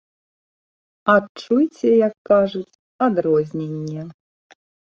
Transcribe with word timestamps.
Адчуйце, 1.15 1.89
як 2.07 2.13
кажуць, 2.31 2.79
адрозненне! 3.11 4.01